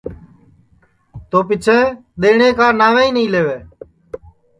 تو 1.29 1.37
پیچھیں 1.47 1.83
ڌينڻْيں 2.21 2.53
کا 2.57 2.67
ناو 2.79 2.97
ہی 3.03 3.09
نائی 3.15 3.27
لَیووے 3.33 3.57